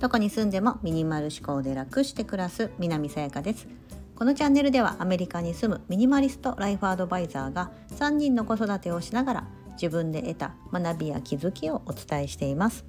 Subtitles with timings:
[0.00, 3.68] どこに住んでもミニマル思考で楽して暮らす南さやかです。
[4.16, 12.84] このチャンネルではアメリカに住むミニマリストライフアドバイザーが3人の子育てをしながら自分で得た学びや気づきをお伝えしています。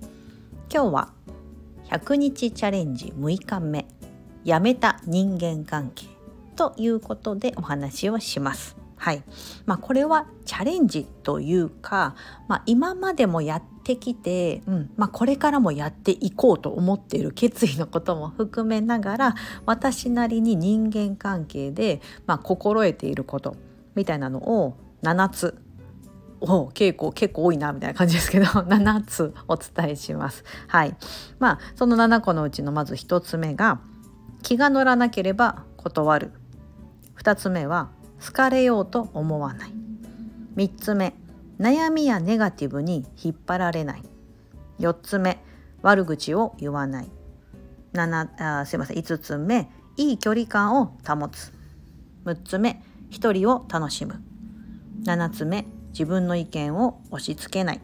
[0.72, 1.14] 今日は
[1.90, 3.88] 100日チャレンジ6日目
[4.44, 6.08] やめた人間関係
[6.56, 8.83] ということでお話をします。
[9.04, 9.24] はい。
[9.66, 12.16] まあ、これはチャレンジというか、
[12.48, 14.92] まあ、今までもやってきて、うん。
[14.96, 19.36] まあ、これからもやっていこうと思っている決意のことも含めながら
[19.66, 23.58] 私なりに人間関係で、まあ、心得ていること
[23.94, 25.62] みたいなのを7つ
[26.40, 30.46] お結構結構多いなみたいな感じですけど 7つお伝えします。
[30.68, 30.96] はい。
[31.40, 33.82] まあ、その7個のうちのまず1つ目が
[34.44, 36.32] 気が乗らなければ断る。
[37.18, 37.90] 2つ目は
[38.26, 39.72] 好かれようと思わない。
[40.56, 41.14] 3つ目
[41.60, 44.04] 悩みやネガティブに引っ張られない。
[44.80, 45.44] 4つ目
[45.82, 47.10] 悪口を言わない。
[47.94, 48.98] 7あすいません。
[48.98, 51.54] 5つ目いい距離感を保つ。
[52.26, 54.22] 6つ目一人を楽しむ。
[55.04, 57.82] 7つ目自分の意見を押し付けない、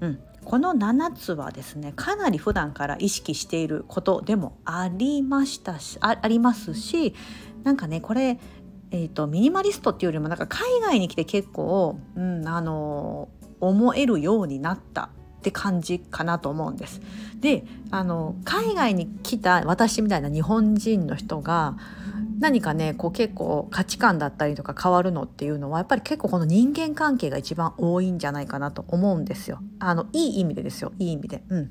[0.00, 7.14] うん、この7つはですねかなり普段から意識していることでもありましたしありますし
[7.62, 8.38] なんかねこれ
[8.92, 13.28] えーと、ミニマリストっていうよりもなんか海外に来て結構、うん、あの
[13.60, 15.10] 思えるようになった
[15.40, 17.00] って感じかなと思うんです。
[17.40, 21.76] であの海外に来た私みたいな日本人の人が
[22.38, 29.60] 何かねこう結構価値観だったりとか変わるのっていうのはやっぱり結構この人間関係が一番多いんじゃないかなと思うんですよ。
[29.78, 31.42] あのいい意味でですよいい意味で。
[31.48, 31.70] うん、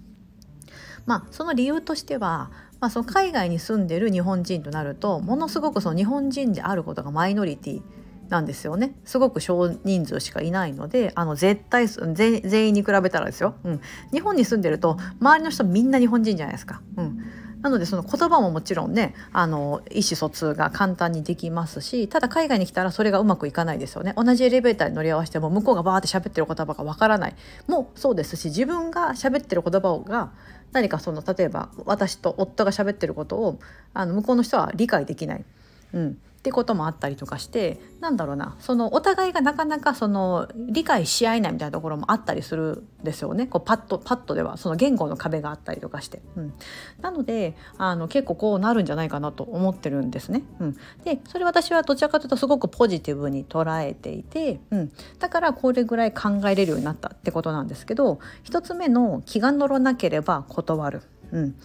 [1.05, 7.81] まあその理由としてはまあ、その海外に住んでる日本人となるとものすごくその日本人であることがマイノリティ
[8.29, 8.93] なんですよね。
[9.05, 16.81] すごく少人数しかいないのであの絶対全員に比べたらですよ、うん、日本に住んでると周りの人みんな日本人じゃないですか。
[16.97, 17.19] うん。
[17.61, 24.13] なのでその言葉ももちろんねあの意思疎通が簡単にできますしただ海外に来たらそれがうまくいかないですよね。
[24.15, 27.35] 同じエレベーターに乗り合わせても向こうがバーって喋ってる言葉がわからない。
[27.67, 30.31] もそうですし自分が喋ってる言葉が
[30.71, 33.59] 何かその例えば私と夫が喋ってることを
[33.93, 35.45] あの向こうの人は理解できない。
[35.93, 36.17] うん。
[36.39, 43.45] ってこともあったりとかしてなんだろうなそのお互いがなかなかその理解し合えないみたいなところもあったりするんですよね。
[43.45, 46.53] こうパッとパッとではその言語の壁があったりとかして、うん、
[47.01, 50.43] なのであの結構こうなるんじゃないかなと思ってるんですね。
[50.59, 61.01] うん、でそれ私はどちらかというとすごくポジティブに捉えていて、うん、だからこれぐらい考えれるようになったってことなんですけど一つ目の気が乗らなければ断る。
[61.33, 61.55] うん、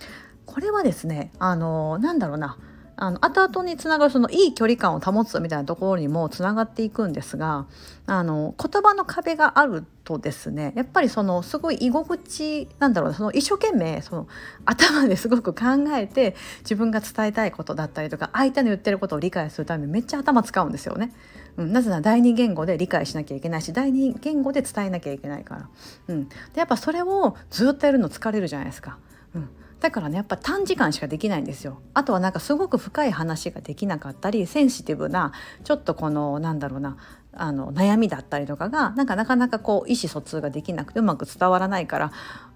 [0.46, 2.58] これはですねあのなんだろうな
[2.96, 7.66] あの後々につながるそのいい距離感を保つみたいなところにもつながっていくんですが
[8.06, 14.28] あの言葉の壁があるとですねやっぱりそのすごい居心地なんだろうその一生懸命その
[14.64, 15.64] 頭ですごく考
[15.96, 21.12] えて自分が伝えたいことだったりとか相手の言ってることを理解するためにめっちゃ頭使うんですよね。
[21.56, 25.68] うん、なぜなら第二言語で理解しなきゃいけないし第二言語で伝えなきゃいけないから。
[26.08, 28.98] うん、でやっぱそれをずっとやるの疲れるじゃないですか。
[29.34, 29.48] うん
[29.84, 31.82] だからねやっぱ短時間しかできないんですよ。
[31.92, 36.96] あとはなんかすごく深い話ができなかったりセンシティブなちょっとこのなんだろうな
[37.34, 42.12] あの悩みだったりとかがなんかなかなかこう意思疎通ができなくてうまく伝わらないから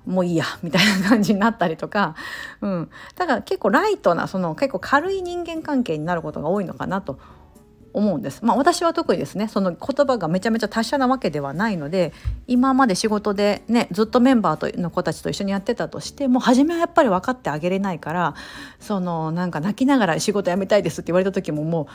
[0.07, 2.17] もういいやみたいな感じになったりとか、
[2.63, 7.19] うん、だから結構ライトなその結構軽い人間関係になることが多いのかなと
[7.99, 8.45] 思うんです。
[8.45, 12.13] まあ、私は特にですねその言葉がめちゃめちゃ達者なわけではないので
[12.47, 18.35] 今まで仕事でねずっとメンバーとの子たちと一緒にやってたとしても初めはやっぱり分かってあげれないから
[18.81, 21.89] そのなんか泣きながら仕事辞めたいですって言われた時もも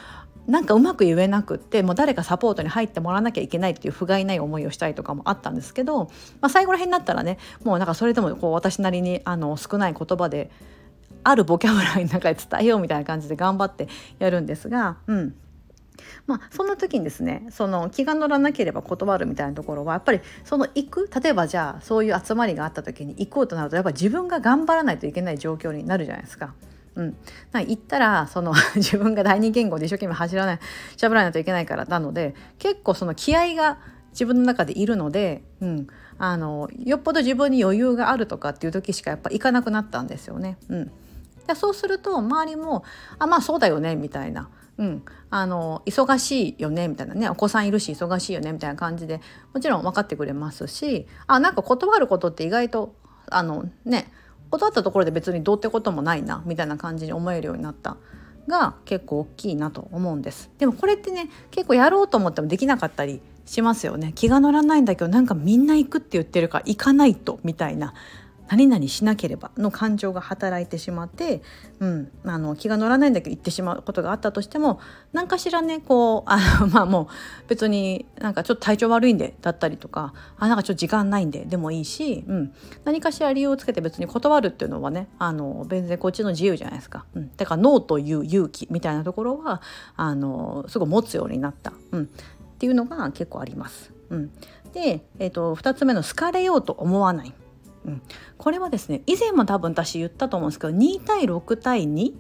[0.48, 6.06] うなんかうまく言えなくってもう誰かサポートに入ってもらわなきゃいけないっていう不甲斐ない思いをしたりとかもあったんですけど、
[6.42, 10.52] まあ、最後ら辺になったらねもうなんかそれでもこう私なりにあの少ない言葉で
[11.24, 13.88] あるボキャブラリーの中で伝えようみたいな感じで頑張って
[14.20, 15.36] やるんですが、うん、
[16.28, 26.54] まあ、そんな時にですねその気が乗らなければ断るみたいなところはやっぱりその行く例えばじゃあそういう集まりがあった時に行こうとなるとやっぱ自分が頑張らないといけない状況になるじゃないですか。
[26.96, 27.16] うん、
[27.54, 30.60] 行ったらその 自分が第二言語で一生懸命走らない
[30.96, 33.80] しゃべらないといけないからなので結構その気合が
[34.12, 35.88] 自分の中でいるので、うん、
[36.20, 40.58] あのよっぽど自分に余裕があるとかっていう時しかやっぱ行かなくなったんですよね。
[40.70, 40.92] うん、
[41.48, 42.84] でそうすると周りも
[43.18, 47.30] 「あまあそうだよね」みたいなうん、あの忙しいよねみたいなね。
[47.30, 49.22] お子さんいるし忙しいよねみたいな感じで
[49.54, 51.08] もちろん分かってくれますし。
[51.28, 52.96] あなんか断ることって意外と
[53.30, 54.12] あのね
[54.50, 57.98] 断ったところで別にどうってこともないなみたいな感じに思えるようになった
[58.48, 60.50] が結構大きいなと思うんです。
[60.58, 64.12] でもこれってね結構やろうと思ってもできなかったりしますよね。
[64.16, 67.94] 気が乗らないんだけどなんかみんな行くって言ってるから行かないとみたいな。
[68.54, 71.42] 何々しなければの感情が働いてしまって、
[71.80, 74.80] うん、あの気が乗らないんだけど言ってしまうことがあったとしても
[75.12, 77.10] 何かしらねこうあの まあも
[77.46, 82.54] う別になんかちょっと体調悪いんでだったりとかあなんかちょっと時間ないんででもいいし、うん、
[82.86, 87.06] 何かしら理由をつけて別に断るっていうのはねあの全然こっちの自由じゃないですか。
[87.16, 89.64] うん、だからノーという勇気みたいなところは
[89.96, 92.06] あのすごい持つようになった、うん、っ
[92.60, 93.92] ていうのが結構あります。
[94.12, 94.32] うん、
[94.74, 97.34] で、えーと、2つ目の好かれようと思わない。
[97.86, 98.02] うん、
[98.38, 102.14] これはですね以前も多分私言ったと思うんですけど2対6対2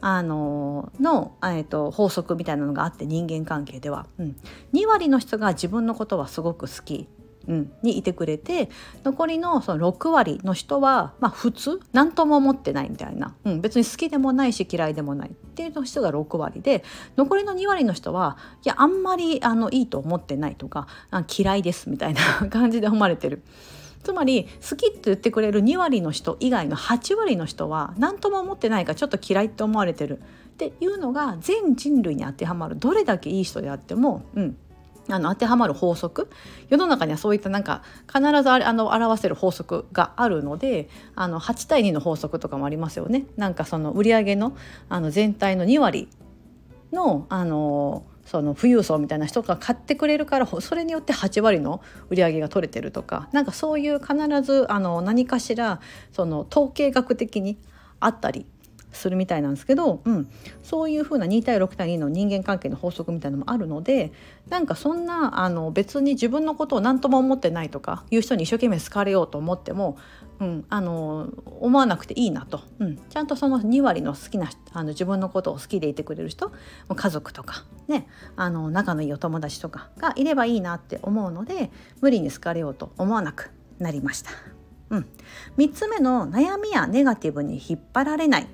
[0.00, 4.36] あのの、えーと、法則みたいなのがあって人間関係では、うん、
[4.74, 7.08] 2割の人が自分のことはすごく好き
[7.48, 8.70] うん、にいてくれて
[9.04, 15.30] 残りのその6割の人は、まあ、普通何とも思ってないみたいな、うん、別に好きでもないし嫌いでもない。
[15.30, 16.82] っていう人が6割で
[17.16, 20.86] 残りの2割の人はいやあんまりあのいいと思ってないとか
[21.36, 23.42] 嫌いですみたいな感じで思われてる。
[24.02, 30.22] つまり好きって言ってくれる2割の人以外の8割の人は何とも思ってないかちょっと嫌いって思われてるっ
[30.56, 34.56] ていうのが全人類に当てはまるどれだけいい人であっても、うん、
[35.08, 36.30] あの当てはまる法則
[36.68, 43.26] 世の中にはそういったなんか必ずあの表せる法則があるのであの8対2の法則とかもありますよね。
[43.36, 44.56] なんかその売上の
[44.88, 46.08] あの全体の2割
[46.92, 55.82] のあのその富裕層みたいな人が買ってくれるからそれによって8割の売り上げが取れてるとかなんかそういう必ずあの何かしら
[56.12, 57.58] その統計学的に
[58.00, 58.46] あったり
[58.90, 60.30] するみたいなんですけど、うん、
[60.62, 64.12] そういうふうな2対6対2の人間関係の法則みたいなのもあるので
[64.48, 69.98] なんかそんなあの別に自分のことを何とも思ってないとかいう人に一生懸命好かれようと思っても、
[70.42, 71.28] うん、あの
[71.60, 76.50] 思わなくていいなと、うん、ちゃんとその2割の好きなあの自分のことを好きでいてくれる人
[76.92, 84.32] 家族とか、ね、あの仲のいいお友達とかがいればいいなって思うので無理に好かれようと思わなくなりました。
[84.90, 85.06] うん、
[85.58, 88.48] 3つ目の悩みやネガティブに引っ張られない。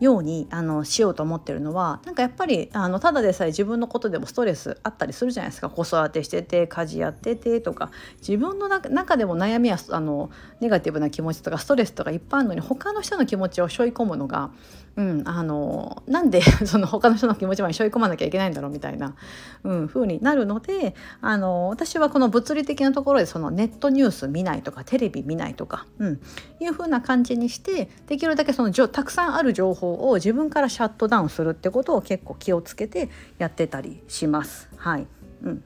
[0.00, 5.70] ようにあのしようと思ってるのはなんかやっぱりあのただでさえ自分のことでもストレスあったりするじゃないですか。
[5.70, 7.90] 子育てしてて家事やっててとか。
[8.18, 14.50] 自分の中でも悩みやあのネガティブな気持ちとかストレスとかいっぱいあるのに他の人の気持ちを背負い込むのが
[14.96, 19.14] うん、あのなんで その他の人の気持ちまで背負い込まなきゃいけないんだろうみたいな、
[19.62, 26.20] うん、風になるのであの私はこの物理的なところでそのネットニュース見ないとかテレビ見ないとか、うん、
[26.60, 34.68] いう風な感じにしてできるだけそのたくさんある情報を自分からシャットダウンするってことを結構気をつけてやってたりします。
[34.76, 35.06] はい
[35.42, 35.64] うん、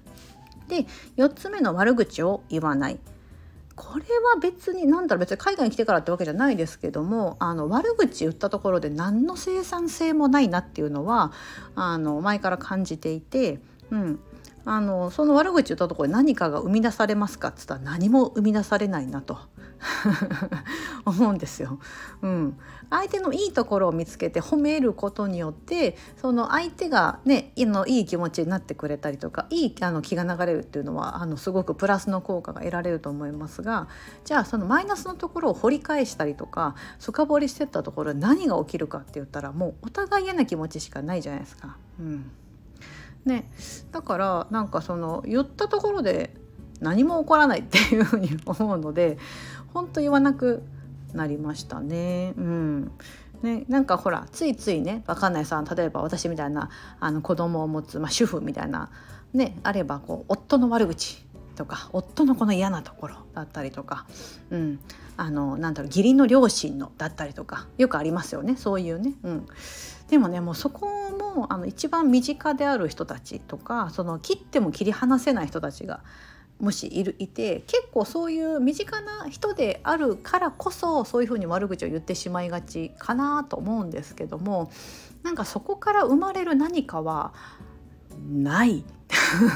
[0.66, 0.86] で
[1.16, 2.98] 4つ目の悪口を言わない。
[3.80, 11.32] これは別に何だろう別に海外に来てからってわけじゃないですけどもあの悪口言ったところで何の生産性もないなっていうのは
[11.74, 13.58] あの前から感じていて、
[13.90, 14.20] うん、
[14.66, 19.38] あのその悪口言ったところで何かが生み出されますかっつったら何も生み出されないなと。
[21.04, 21.78] 思うんですよ。
[22.22, 22.58] うん、
[22.90, 33.88] 相手のいいところを見つけて褒めることによってその相手がねいのいい気持ちになってくれたりとかいいあの気が流れるっていうのはあのすごくプラスの効果が得られると思いますが
[34.24, 41.76] じゃあそのマイナスのところを掘り返したりとか深掘りしてったところ何が起きるかって言ったらもうお互い嫌な気持ちしかないじゃないですか。
[41.98, 42.30] うん
[43.24, 43.50] ね、
[43.92, 46.34] だからなんかその言ったところで
[46.80, 49.18] 何も起こらないっていうふうに思うので
[49.72, 50.62] 本当言わなく
[51.12, 52.34] なりましたね。
[52.37, 52.92] うん
[53.42, 56.68] ね、なんかほらついついね分かんないさ例えば私みたいな
[56.99, 58.90] あの子供を持つ、まあ、主婦みたいな、
[59.32, 61.25] ね、あればこう夫の悪口
[61.56, 64.04] とか夫のこの嫌なところだったりとか、
[64.50, 64.78] うん、
[65.16, 69.14] あのなんだろう義理の両親のだったりとかよくありますよねそういうね。
[69.22, 69.46] うん
[70.08, 76.02] でもねもうそこもあの一番身近である人たちとかその切っても切り離せない人たちが
[76.61, 84.71] もしいるいて結構そういう身近な人であるからこそそういうふうに悪口を言ってしまいがちかなと思うんですけども
[85.23, 87.33] なんかそこから生まれる何かは
[88.29, 88.85] ない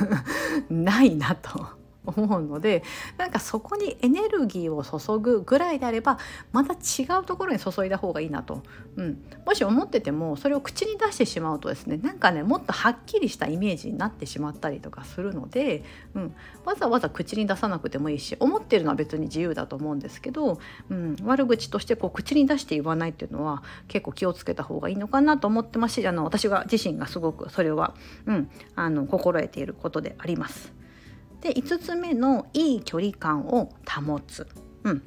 [0.70, 1.83] ないなと。
[2.06, 2.82] 思うので
[3.16, 6.18] なんかそこにエネルギーを注ぐぐらいであれば
[6.52, 8.62] また違うところに注いだ方がいいなと、
[8.96, 15.84] うん、もし思っててもそれを口に出してしまうとですねなんかねもっとはっきりしたイメージになってしまったりとかするので、
[16.14, 16.34] うん、
[16.64, 20.58] わざわざ口に出さなくてもいいし思ってるのは別に自由だと思うんですけど、
[20.90, 27.94] うん、悪口としてこう口に出して言わないっていうのは結構気をつけた方がいいのかなと思ってますしあの私が自身がすごくそれは、
[28.26, 30.83] うん、あの心得ていることであります。
[31.44, 34.48] で5つ目のいい距離感を保つ。
[34.82, 35.02] うん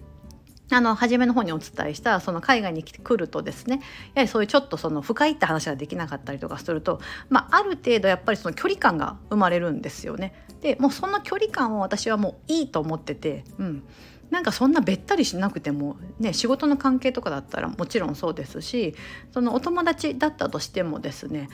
[0.70, 3.80] あの初めの方にお伝えしたその海外に来るとですね
[4.16, 10.34] やはりそういうちょっとその深いって話ができなかったりとかすると、まあ、ある程度やっぱりその距離感が生まれるんですよね。
[10.60, 13.84] でもうその距離感を私はもういいと思ってて、うん、
[14.30, 18.94] なんかそんなべったりしなくてもね仕事の関係とかだったらもちろんそうですし
[19.32, 21.48] そのお友達だったとしてもですね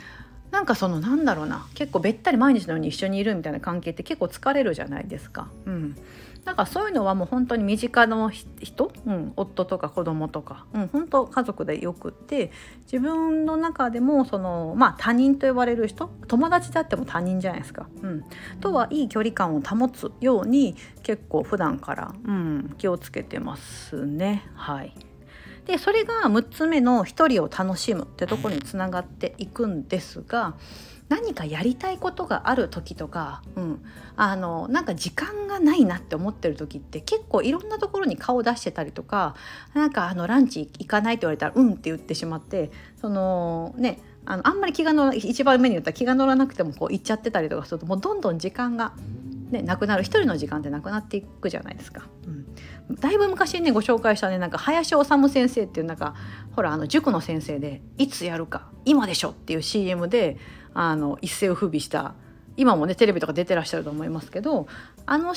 [0.53, 5.48] なんかそのなんだろうな結構べったり毎日のように一緒にいるみたいな関係って結構疲れるじゃないですか。
[5.65, 5.95] うん、
[6.45, 12.51] なんかそういうのはもう本当に身近の人、うん、夫とか子供とか、うん、本当家族でよくって
[12.83, 16.07] 自分の中でもその、まあ、他人と呼ばれる人？
[16.27, 18.24] 友達であっても他人じゃないですか、うん、
[18.62, 24.45] とはいい距離感を保つように結構普段から、うん、気をつけてますね。
[24.53, 24.93] はい。
[25.65, 30.55] でそれが6つ目の「一人を楽しむ」ってところにつながっていくんですが
[31.10, 33.84] 何かやりたいことがある時とか、うん、
[34.15, 39.36] あのなんか時間がないなって思ってる時って結構いろんなところに顔を出してたりとか
[39.74, 48.93] なんかあのランチ行かないって言われたら「うん」って言ってしまってそのねあのあんまり気が乗ら一番目に言ったら気が乗らなくてもこう行っちゃってたりとかするともうどんどん時間が、
[49.53, 52.03] ね、なくなる一人の時間ってなくなっていくじゃないですか。
[52.89, 56.15] うん、だいぶ昔にねご紹介したねなんか林修先生っていうなんか
[56.55, 60.38] ほらあの塾の先生で「いつやるか今でしょ」っていう CM で
[60.74, 62.15] あの一世を風靡した
[62.57, 64.67] 今もねテレビとか出てらっしゃると思いますけど
[65.05, 65.33] あの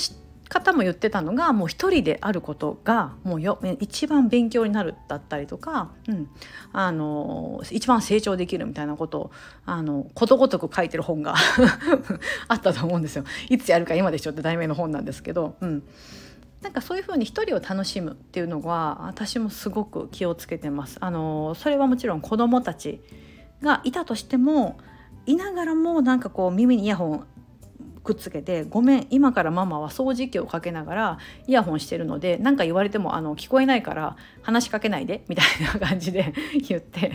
[0.49, 6.29] 方も言ってたのがもう一人であることがもうよ一番勉強になるだったりとか、うん、
[6.73, 9.31] あの一番成長できるみたいなことを
[9.65, 11.35] あのことごとく書いてる本が
[12.49, 13.25] あったと思うんですよ。
[13.49, 15.83] いつやるか今でしょって題名の本なんですけど、うん、
[16.63, 20.99] なんかそういうふうに一人を楽しむっていうのは私もすごく気をつけてます。
[21.01, 23.01] あのそれはもちろん子どもたち
[23.63, 24.79] がいたとしても
[25.27, 27.27] いながらもなんかこう耳にイヤホン
[28.07, 35.47] くっつけて「ごめん今からママは掃除機をかけながらイヤホンしてるので何か言われてもあの聞こえないから話しかけないで」みたい
[35.81, 36.33] な感じで
[36.69, 37.13] 言って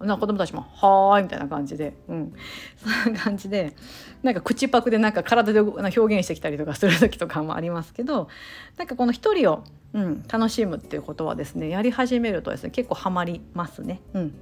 [0.00, 2.32] な子供たちも「はーい」みたいな感じで、うん、
[2.76, 3.74] そんな感じで
[4.22, 8.28] なんか口パクでなんか体で表現してきたりとかする時とかもありますけど
[8.76, 9.64] なんかこの一人を、
[9.94, 14.00] うん、楽しむっていうことはですねやり始めるとですね結構ハマりますね。
[14.12, 14.34] うん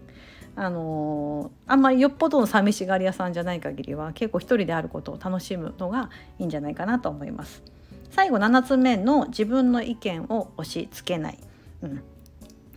[0.56, 7.62] あの、あんまりよっぽどの寂しがり屋さんじゃない限りは結構一人であることを楽しむのがいいんじゃないかなと思います。
[8.10, 11.38] 最後7つ目の自分の意見を押し付けない。
[11.82, 12.02] うん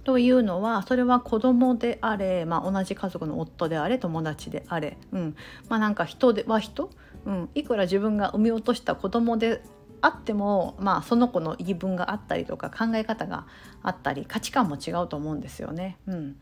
[0.08, 5.36] というのはそれは子供であれ、まあ、同じ家族の夫であれ友達であれ、うん
[5.68, 6.92] まあ、なんか人では人、
[7.26, 9.62] うん、いくら自分が産み落とした子供で
[10.00, 13.48] あっても、まあ、その子の言い分があったりとか考え方が
[13.84, 15.98] あったり価値観も違うと思うんですよね。
[16.08, 16.38] うん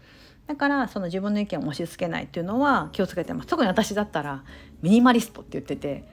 [0.48, 3.48] だからその自分の意見を押し付けないっていうのは気をつけてます。
[3.48, 4.44] 特に私だったら
[4.82, 6.04] ミニマリストって言ってて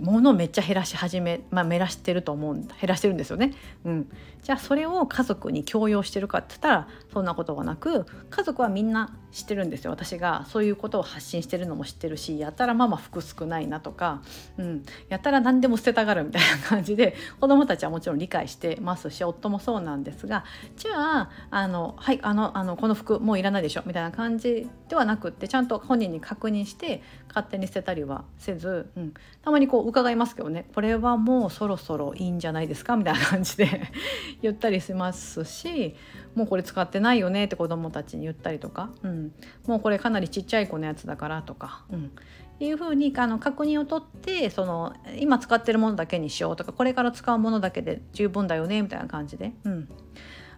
[0.00, 3.52] 物をめっちゃ減らし始め、まあ、減らしてると思う減らしてるんですよね、
[3.84, 4.10] うん、
[4.42, 9.90] じゃあそれを家族に強要してるかって言ったらそんなことはなく家族はみんな知ってるんですよ。
[9.90, 14.22] 私がそういうことを発信してるのも知ってるしやったらママ服少ないなとか、
[14.58, 20.44] うん、やったら何でも捨てたがるみたいな感じで子どもたちはもちろん理解してますし夫もそうなんですが
[20.76, 27.02] じゃああのはいあのあのこの服もういらないでしょみたいな感じではなくってちゃんと本人に確認して
[27.34, 30.66] 勝手に捨てたりはせず、うん、たまにこう伺いますけどね。
[30.72, 33.90] これはもうそろそろいいんじゃないですかみたいな感じで
[34.40, 35.96] 言ったりしますし
[36.36, 39.32] もうこれ使ってないよねって子どもたちに言ったりとか、うん、
[39.66, 42.12] もうこれかなりちっちゃい子のやつだからとか、うん、
[42.60, 49.88] いうふうにあの確認を取ってその今使ってるものだけにしようとかこれから使うものだけで十分だよねみたいな感じで、うん、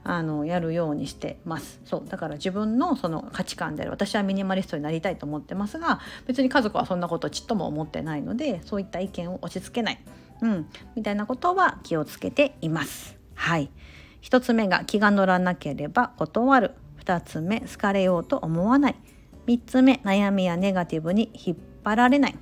[0.09, 1.81] あのやるようにしてます。
[1.85, 2.05] そう。
[2.09, 9.99] だから自分のその価値観である私はミニマリストになりたいと思ってますが別に家族はそんなことちっとも思ってないのでそういった意見を押し付けない、
[10.43, 13.17] うん、みたいなことは気をつけています。
[13.35, 13.71] はい。
[14.23, 16.73] 1つ目が気が乗らなければ断る。
[17.05, 18.97] 2つ目好かれようと思わない。
[19.47, 22.39] 3つ目悩みやネガティブに引っ張られない。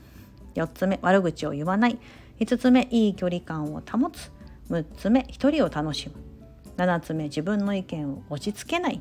[0.54, 1.98] 4つ目悪口を言わない。
[2.40, 4.32] 5つ目いい距離感を保つ。
[4.70, 6.33] 6つ目一人を楽しむ。
[6.76, 9.00] 7つ目自分の意見を押し付けない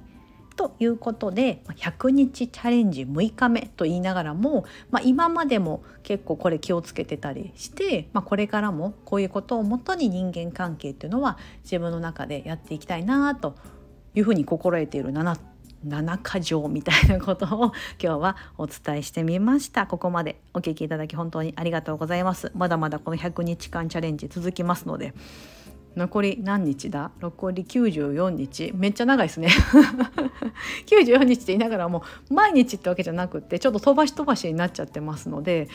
[0.55, 13.55] ということで100日チャレンジ6日目と言いながらも、まあ、今までも結構これ気をつけてたりして、まあ、これからもこういうことをもとに人間関係っていうのは自分の中でやっていきたいなと
[14.15, 15.37] いうふうに心得ている7
[15.85, 19.85] 7か条みたいなことを今日はお伝えしてみました。
[19.85, 22.51] ここまでお聞きいただき本当にありがとうございます。
[22.55, 25.13] まだまだこの100日間チャレンジ続きますので
[25.95, 27.11] 残り何日だ？
[27.21, 29.49] 残り94日めっちゃ長いですね
[30.87, 35.67] 94日って言いながらも毎日ってわけじゃなくってちょっと飛ばし飛ばしになっちゃってますので、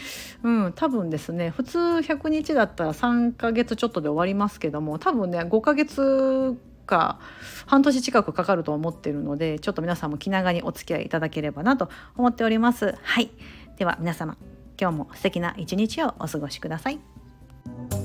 [0.42, 6.56] うん、多分ですね普通100日だったら3ヶ月ちょっとで終わりますけども多分ね5ヶ月
[6.86, 7.20] か
[7.66, 12.96] 半年近くかかると思ってるのでちょっと皆さんも気長にお付き合いいただければなと思っております。
[13.02, 13.30] はい
[13.76, 14.36] では皆様
[14.80, 17.97] 今日も素敵な一日をお過ごしください。